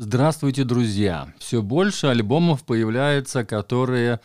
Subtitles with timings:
[0.00, 1.34] Здравствуйте, друзья!
[1.40, 4.20] Все больше альбомов появляется, которые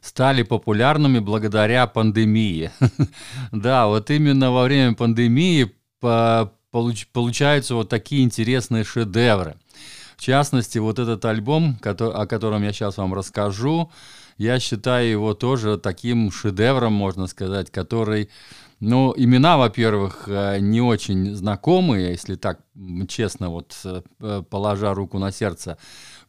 [0.00, 2.70] стали популярными благодаря пандемии.
[3.52, 5.70] да, вот именно во время пандемии
[6.00, 9.56] получаются вот такие интересные шедевры.
[10.16, 13.90] В частности, вот этот альбом, о котором я сейчас вам расскажу,
[14.42, 18.28] я считаю его тоже таким шедевром, можно сказать, который
[18.80, 22.58] ну, имена, во-первых, э, не очень знакомые, если так
[23.08, 25.76] честно, вот э, положа руку на сердце,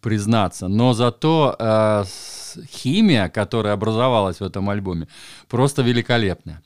[0.02, 0.68] признаться.
[0.68, 2.04] Но зато э,
[2.70, 5.08] химия, которая образовалась в этом альбоме,
[5.50, 6.62] просто великолепная.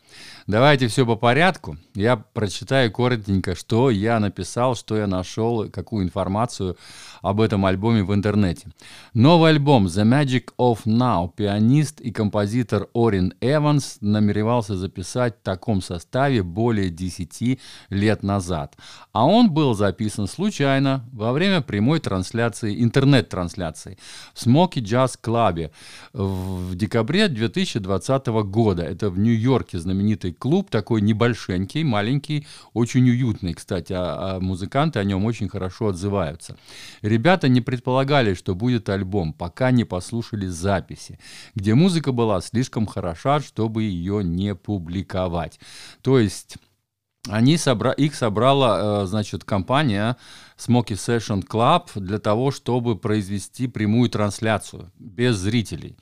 [0.47, 1.75] Давайте все по порядку.
[1.93, 6.77] Я прочитаю коротенько, что я написал, что я нашел, какую информацию
[7.21, 8.67] об этом альбоме в интернете.
[9.13, 15.81] Новый альбом The Magic of Now пианист и композитор Орин Эванс намеревался записать в таком
[15.81, 18.77] составе более 10 лет назад.
[19.11, 23.97] А он был записан случайно во время прямой трансляции, интернет-трансляции
[24.33, 25.71] в Smoky Jazz Club
[26.13, 28.83] в декабре 2020 года.
[28.83, 35.03] Это в Нью-Йорке знаменитый клуб такой небольшенький, маленький, очень уютный, кстати, а, а музыканты о
[35.03, 36.57] нем очень хорошо отзываются.
[37.01, 41.19] Ребята не предполагали, что будет альбом, пока не послушали записи,
[41.55, 45.59] где музыка была слишком хороша, чтобы ее не публиковать.
[46.01, 46.57] То есть
[47.29, 47.91] они собра...
[47.91, 50.17] их собрала, э, значит, компания
[50.57, 55.97] Smoky Session Club для того, чтобы произвести прямую трансляцию без зрителей.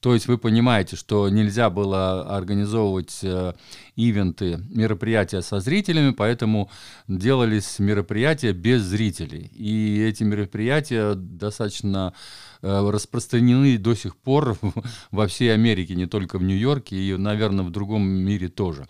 [0.00, 3.52] То есть вы понимаете, что нельзя было организовывать э,
[3.96, 6.70] ивенты, мероприятия со зрителями, поэтому
[7.06, 9.50] делались мероприятия без зрителей.
[9.52, 12.14] И эти мероприятия достаточно
[12.62, 14.56] э, распространены до сих пор
[15.10, 18.88] во всей Америке, не только в Нью-Йорке и, наверное, в другом мире тоже.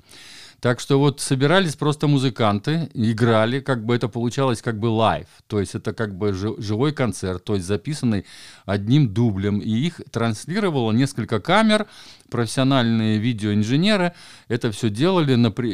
[0.61, 5.59] Так что вот собирались просто музыканты, играли, как бы это получалось как бы live, то
[5.59, 8.27] есть это как бы живой концерт, то есть записанный
[8.67, 11.87] одним дублем, и их транслировало несколько камер,
[12.31, 14.13] профессиональные видеоинженеры.
[14.49, 15.71] Это все делали напря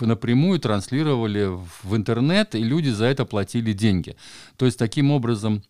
[0.00, 1.50] напрямую, транслировали
[1.82, 4.16] в интернет, и люди за это платили деньги.
[4.56, 5.62] То есть таким образом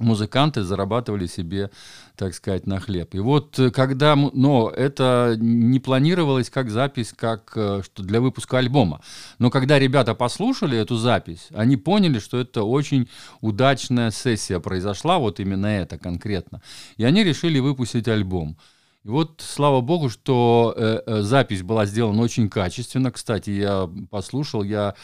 [0.00, 1.70] музыканты зарабатывали себе,
[2.16, 3.14] так сказать, на хлеб.
[3.14, 8.58] И вот э, когда, но это не планировалось как запись, как э, что для выпуска
[8.58, 9.00] альбома.
[9.38, 13.08] Но когда ребята послушали эту запись, они поняли, что это очень
[13.40, 16.62] удачная сессия произошла, вот именно это конкретно.
[16.96, 18.56] И они решили выпустить альбом.
[19.02, 23.10] И вот, слава богу, что э, э, запись была сделана очень качественно.
[23.10, 24.94] Кстати, я послушал, я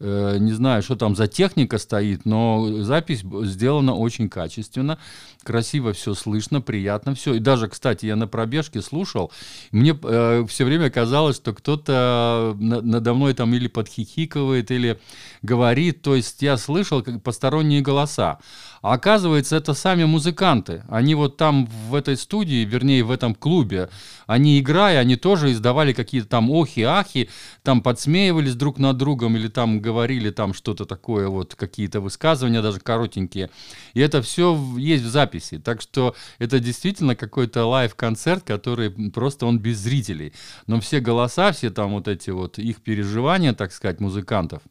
[0.00, 4.98] не знаю, что там за техника стоит, но запись сделана очень качественно,
[5.44, 7.34] красиво все слышно, приятно все.
[7.34, 9.30] И даже, кстати, я на пробежке слушал,
[9.70, 14.98] мне э, все время казалось, что кто-то надо мной там или подхихикивает, или
[15.42, 16.02] говорит.
[16.02, 18.38] То есть я слышал как посторонние голоса.
[18.82, 20.82] А оказывается, это сами музыканты.
[20.88, 23.88] Они вот там в этой студии, вернее, в этом клубе,
[24.26, 27.30] они играя, они тоже издавали какие-то там охи-ахи,
[27.62, 32.80] там подсмеивались друг над другом или там говорили там что-то такое, вот какие-то высказывания, даже
[32.80, 33.50] коротенькие.
[33.94, 35.58] И это все есть в записи.
[35.58, 40.32] Так что это действительно какой-то лайв-концерт, который просто он без зрителей.
[40.66, 44.62] Но все голоса, все там вот эти вот их переживания, так сказать, музыкантов,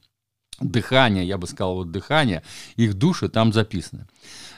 [0.60, 2.42] дыхание, я бы сказал, вот дыхание,
[2.76, 4.08] их души там записаны.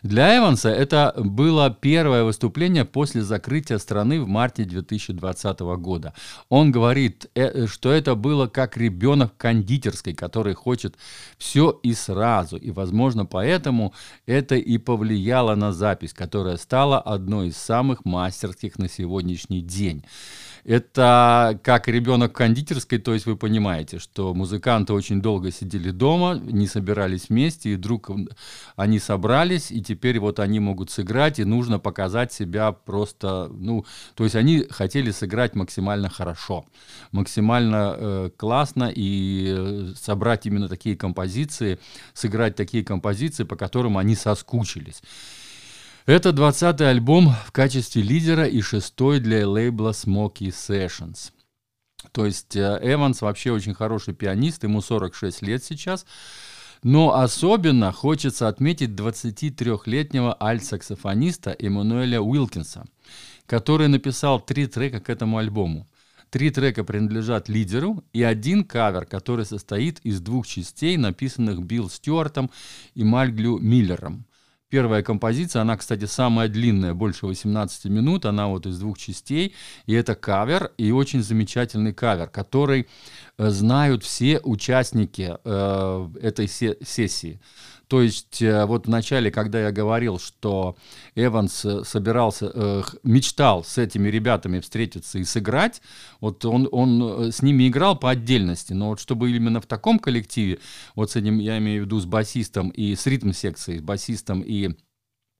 [0.05, 6.13] Для Эванса это было первое выступление после закрытия страны в марте 2020 года.
[6.47, 10.95] Он говорит, э, что это было как ребенок кондитерской, который хочет
[11.39, 12.55] все и сразу.
[12.55, 13.95] И, возможно, поэтому
[14.27, 20.03] это и повлияло на запись, которая стала одной из самых мастерских на сегодняшний день.
[20.65, 26.67] Это как ребенок кондитерской, то есть вы понимаете, что музыканты очень долго сидели дома, не
[26.67, 28.09] собирались вместе, и вдруг
[28.75, 33.85] они собрались, и теперь вот они могут сыграть, и нужно показать себя просто, ну,
[34.15, 36.65] то есть они хотели сыграть максимально хорошо,
[37.11, 41.79] максимально э, классно, и э, собрать именно такие композиции,
[42.13, 45.01] сыграть такие композиции, по которым они соскучились.
[46.05, 51.31] Это 20-й альбом в качестве лидера и шестой для лейбла Smoky Sessions.
[52.11, 56.05] То есть э, Эванс вообще очень хороший пианист, ему 46 лет сейчас.
[56.83, 62.85] Но особенно хочется отметить 23-летнего альт-саксофониста Эммануэля Уилкинса,
[63.45, 65.87] который написал три трека к этому альбому.
[66.29, 72.51] Три трека принадлежат лидеру и один кавер, который состоит из двух частей, написанных Билл Стюартом
[72.93, 74.25] и Мальглю Миллером.
[74.67, 79.53] Первая композиция, она, кстати, самая длинная, больше 18 минут, она вот из двух частей,
[79.85, 82.87] и это кавер, и очень замечательный кавер, который
[83.37, 87.39] знают все участники э, этой се- сессии.
[87.87, 90.75] То есть э, вот вначале, когда я говорил, что
[91.13, 95.81] Эванс э, собирался, э, мечтал с этими ребятами встретиться и сыграть,
[96.19, 100.59] вот он, он с ними играл по отдельности, но вот чтобы именно в таком коллективе,
[100.95, 104.75] вот с этим я имею в виду с басистом и с ритм-секцией, с басистом и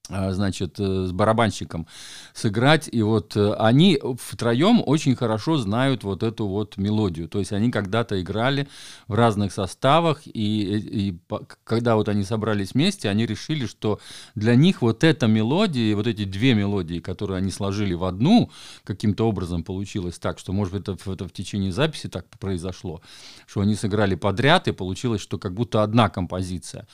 [0.09, 1.87] значит, э, с барабанщиком
[2.33, 2.89] сыграть.
[2.91, 7.27] И вот э, они втроем очень хорошо знают вот эту вот мелодию.
[7.27, 8.67] То есть они когда-то играли
[9.07, 11.19] в разных составах, и, и, и
[11.63, 13.99] когда вот они собрались вместе, они решили, что
[14.35, 18.51] для них вот эта мелодия, вот эти две мелодии, которые они сложили в одну,
[18.83, 23.01] каким-то образом получилось так, что, может быть, это, это в течение записи так произошло,
[23.47, 26.87] что они сыграли подряд, и получилось, что как будто одна композиция.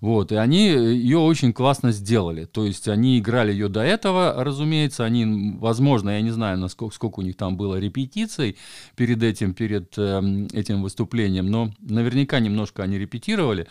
[0.00, 2.46] Вот, и они ее очень классно сделали.
[2.52, 7.20] То есть они играли ее до этого, разумеется, они, возможно, я не знаю, насколько сколько
[7.20, 8.56] у них там было репетиций
[8.96, 13.66] перед этим, перед э, этим выступлением, но наверняка немножко они репетировали.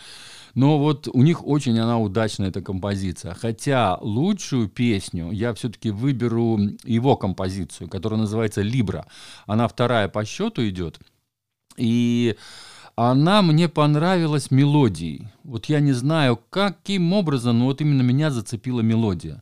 [0.56, 3.34] Но вот у них очень она удачная, эта композиция.
[3.34, 9.06] Хотя лучшую песню я все-таки выберу его композицию, которая называется «Либра».
[9.46, 11.00] Она вторая по счету идет.
[11.78, 12.36] И
[13.08, 15.30] она мне понравилась мелодией.
[15.44, 19.42] Вот я не знаю, каким образом, но вот именно меня зацепила мелодия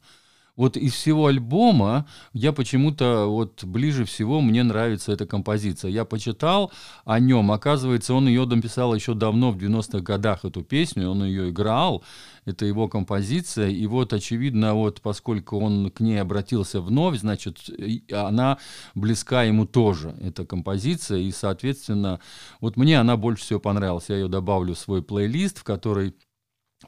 [0.58, 5.92] вот из всего альбома я почему-то вот ближе всего мне нравится эта композиция.
[5.92, 6.72] Я почитал
[7.06, 11.52] о нем, оказывается, он ее написал еще давно, в 90-х годах, эту песню, он ее
[11.52, 12.04] играл,
[12.48, 17.70] это его композиция, и вот, очевидно, вот поскольку он к ней обратился вновь, значит,
[18.12, 18.58] она
[18.96, 22.22] близка ему тоже, эта композиция, и, соответственно,
[22.62, 24.06] вот мне она больше всего понравилась.
[24.08, 26.16] Я ее добавлю в свой плейлист, в который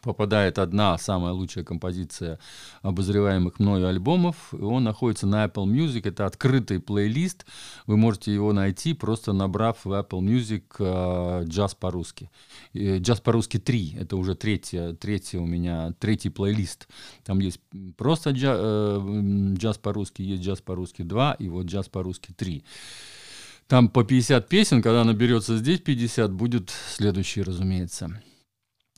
[0.01, 2.39] попадает одна самая лучшая композиция
[2.81, 4.53] обозреваемых мною альбомов.
[4.53, 6.07] Он находится на Apple Music.
[6.07, 7.45] Это открытый плейлист.
[7.87, 12.29] Вы можете его найти, просто набрав в Apple Music э, джаз по-русски.
[12.75, 13.97] Джаз по-русски 3.
[13.99, 16.87] Это уже третья, третья у меня, третий плейлист.
[17.23, 17.59] Там есть
[17.97, 22.63] просто джаз, э, джаз по-русски, есть джаз по-русски 2 и вот джаз по-русски 3.
[23.67, 28.19] Там по 50 песен, когда наберется здесь 50, будет следующий, разумеется.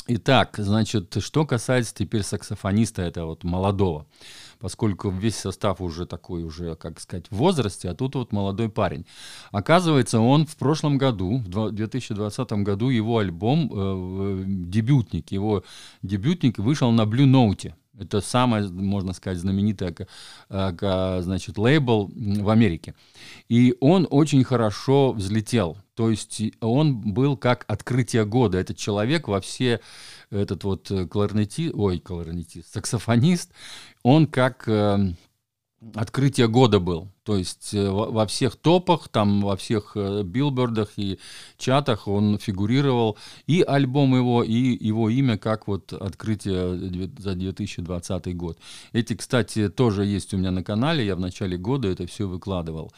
[0.07, 4.07] Итак, значит, что касается теперь саксофониста этого вот молодого,
[4.59, 9.05] поскольку весь состав уже такой, уже, как сказать, в возрасте, а тут вот молодой парень.
[9.51, 15.63] Оказывается, он в прошлом году, в 2020 году, его альбом, э, дебютник, его
[16.01, 17.73] дебютник вышел на Blue Note.
[17.99, 19.95] Это самый, можно сказать, знаменитый
[20.49, 22.95] значит, лейбл в Америке.
[23.47, 25.77] И он очень хорошо взлетел.
[26.01, 28.57] То есть он был как открытие года.
[28.57, 29.81] Этот человек во все,
[30.31, 33.51] этот вот э, кларнетист, ой, кларнетист, саксофонист,
[34.01, 35.13] он как э,
[35.93, 37.09] открытие года был.
[37.21, 41.19] То есть э, во всех топах, там во всех билбордах и
[41.59, 43.15] чатах он фигурировал.
[43.45, 48.57] И альбом его, и его имя как вот открытие за 2020 год.
[48.91, 51.05] Эти, кстати, тоже есть у меня на канале.
[51.05, 52.91] Я в начале года это все выкладывал.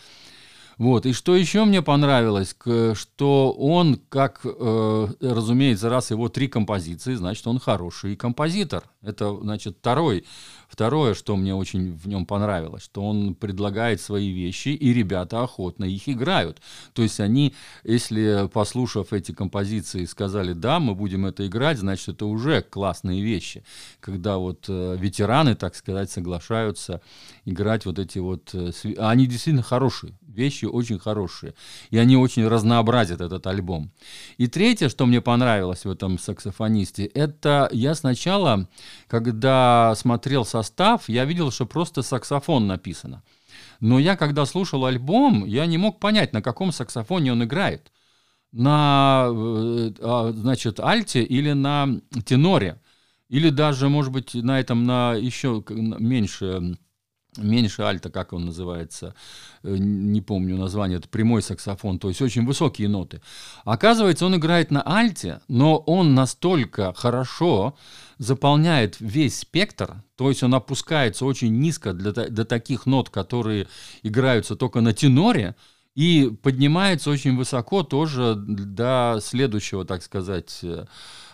[0.77, 1.05] Вот.
[1.05, 2.55] И что еще мне понравилось,
[2.93, 8.83] что он, как, э, разумеется, раз его три композиции, значит, он хороший композитор.
[9.01, 10.25] Это, значит, второй,
[10.67, 15.85] второе, что мне очень в нем понравилось, что он предлагает свои вещи, и ребята охотно
[15.85, 16.61] их играют.
[16.93, 17.53] То есть они,
[17.83, 23.63] если, послушав эти композиции, сказали, да, мы будем это играть, значит, это уже классные вещи.
[23.99, 27.01] Когда вот э, ветераны, так сказать, соглашаются
[27.45, 28.49] играть вот эти вот...
[28.53, 31.53] Э, они действительно хорошие вещи очень хорошие.
[31.89, 33.91] И они очень разнообразят этот альбом.
[34.37, 38.67] И третье, что мне понравилось в этом саксофонисте, это я сначала,
[39.07, 43.23] когда смотрел состав, я видел, что просто саксофон написано.
[43.79, 47.91] Но я, когда слушал альбом, я не мог понять, на каком саксофоне он играет.
[48.51, 52.79] На, э, а, значит, альте или на теноре.
[53.29, 56.77] Или даже, может быть, на этом, на еще меньше
[57.37, 59.15] меньше альта, как он называется,
[59.63, 63.21] э, не помню название, это прямой саксофон, то есть очень высокие ноты.
[63.65, 67.75] Оказывается, он играет на альте, но он настолько хорошо
[68.17, 73.67] заполняет весь спектр, то есть он опускается очень низко для, до таких нот, которые
[74.03, 75.55] играются только на теноре,
[75.95, 80.85] и поднимается очень высоко тоже до следующего, так сказать, Э,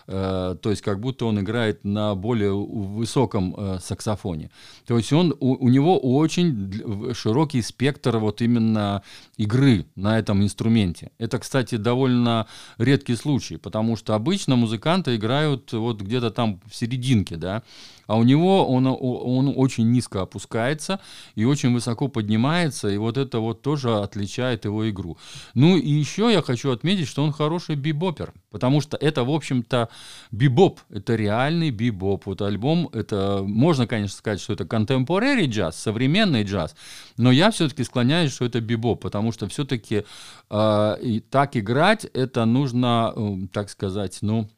[0.09, 4.49] то есть как будто он играет на более высоком э, саксофоне.
[4.87, 9.03] То есть он, у, у него очень широкий спектр вот именно
[9.37, 11.11] игры на этом инструменте.
[11.19, 12.47] Это, кстати, довольно
[12.79, 17.61] редкий случай, потому что обычно музыканты играют вот где-то там в серединке, да,
[18.09, 20.99] а у него он, он очень низко опускается
[21.35, 25.19] и очень высоко поднимается, и вот это вот тоже отличает его игру.
[25.53, 29.89] Ну и еще я хочу отметить, что он хороший бибопер, потому что это, в общем-то,
[30.31, 32.25] бибоп, это реальный бибоп.
[32.25, 36.75] Вот альбом, это можно, конечно, сказать, что это contemporary джаз, современный джаз,
[37.17, 40.05] но я все-таки склоняюсь, что это бибоп, потому что все-таки
[40.49, 44.49] э, и так играть, это нужно, э, так сказать, ну,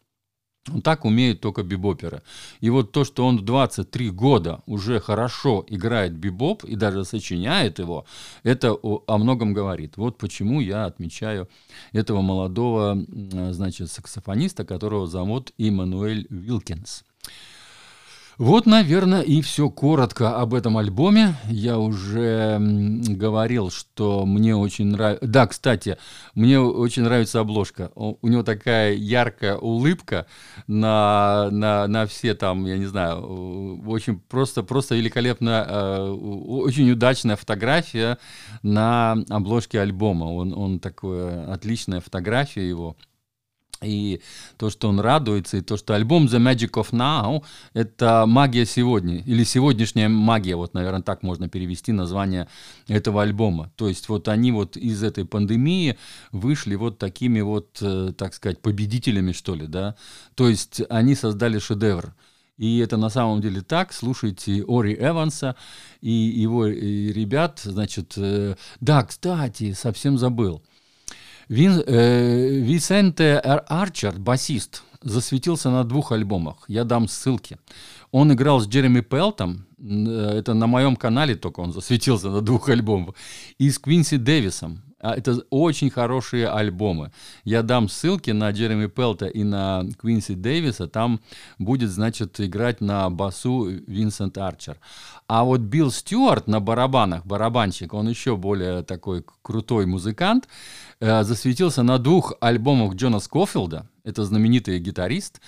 [0.70, 2.22] он так умеет только бибоперы.
[2.60, 8.06] И вот то, что он 23 года уже хорошо играет бибоп и даже сочиняет его,
[8.44, 9.98] это о многом говорит.
[9.98, 11.50] Вот почему я отмечаю
[11.94, 13.06] этого молодого,
[13.52, 17.04] значит, саксофониста, которого зовут Иммануэль Вилкинс.
[18.42, 21.36] Вот, наверное, и все коротко об этом альбоме.
[21.48, 25.28] Я уже говорил, что мне очень нравится...
[25.28, 26.00] Да, кстати,
[26.34, 27.92] мне очень нравится обложка.
[27.94, 30.26] У него такая яркая улыбка
[30.66, 37.36] на, на, на все там, я не знаю, очень просто, просто великолепно, э, очень удачная
[37.36, 38.18] фотография
[38.64, 40.24] на обложке альбома.
[40.24, 42.98] Он, он такая отличная фотография его.
[43.84, 44.22] И
[44.58, 49.24] то, что он радуется, и то, что альбом The Magic of Now— это магия сегодня,
[49.26, 52.48] или сегодняшняя магия, вот, наверное, так можно перевести название
[52.88, 53.72] этого альбома.
[53.76, 55.98] То есть вот они вот из этой пандемии
[56.32, 59.96] вышли вот такими вот, э, так сказать, победителями, что ли, да.
[60.36, 62.14] То есть они создали шедевр.
[62.58, 63.92] И это на самом деле так.
[63.92, 65.56] Слушайте Ори Эванса
[66.02, 67.60] и его ребят.
[67.64, 70.62] Значит, э, да, кстати, совсем забыл.
[71.50, 76.58] Вин, э, Висенте Арчер, басист, засветился на двух альбомах.
[76.68, 77.58] Я дам ссылки.
[78.12, 82.70] Он играл с Джереми Пелтом, э, это на моем канале только он засветился на двух
[82.70, 83.16] альбомах,
[83.58, 84.82] и с Квинси Дэвисом.
[85.02, 87.12] А, это очень хорошие альбомы.
[87.44, 90.88] Я дам ссылки на Джереми Пелта и на Квинси Дэвиса.
[90.88, 91.20] Там
[91.58, 94.78] будет, значит, играть на басу Винсент Арчер.
[95.28, 100.48] А вот Билл Стюарт на барабанах, барабанщик, он еще более такой крутой музыкант,
[101.00, 105.42] э, засветился на двух альбомах Джона Скофилда это знаменитый гитарист,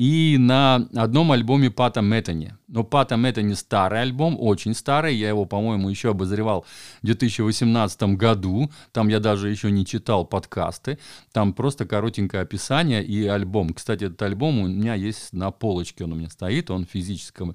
[0.00, 2.54] и на одном альбоме Пата Мэттани.
[2.68, 6.64] Но Пата Мэттани старый альбом, очень старый, я его, по-моему, еще обозревал
[7.02, 10.98] в 2018 году, там я даже еще не читал подкасты,
[11.32, 13.74] там просто коротенькое описание и альбом.
[13.74, 17.54] Кстати, этот альбом у меня есть на полочке, он у меня стоит, он в физическом,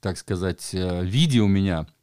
[0.00, 1.86] так сказать, э, виде у меня–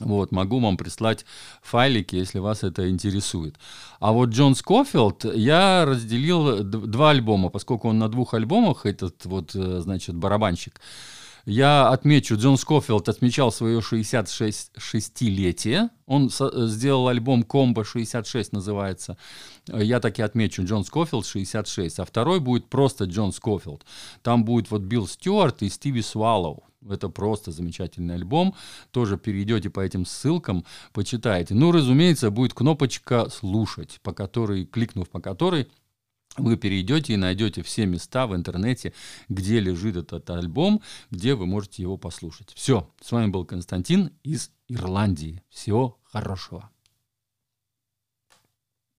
[0.00, 1.24] вот, могу вам прислать
[1.62, 3.56] файлики, если вас это интересует.
[4.00, 9.54] А вот Джон Скофилд я разделил два альбома, поскольку он на двух альбомах, этот вот,
[9.54, 10.80] э, значит, барабанщик.
[11.46, 15.90] Я отмечу, Джон Скофилд отмечал свое 66-летие.
[16.06, 19.18] Он сделал альбом «Комбо 66» называется.
[19.66, 21.98] Я таки отмечу, Джон Скофилд 66.
[21.98, 23.84] А второй будет просто Джон Скофилд.
[24.22, 26.64] Там будет вот Билл Стюарт и Стиви Сваллоу.
[26.88, 28.54] Это просто замечательный альбом.
[28.90, 31.54] Тоже перейдете по этим ссылкам, почитаете.
[31.54, 35.68] Ну, разумеется, будет кнопочка «Слушать», по которой, кликнув по которой,
[36.36, 38.92] вы перейдете и найдете все места в интернете,
[39.28, 42.52] где лежит этот альбом, где вы можете его послушать.
[42.54, 45.42] Все, с вами был Константин из Ирландии.
[45.48, 46.73] Всего хорошего.